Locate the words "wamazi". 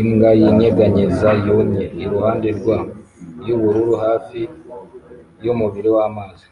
5.96-6.46